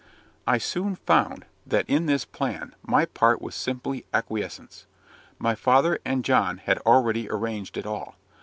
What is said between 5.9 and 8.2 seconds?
and John had already arranged it all.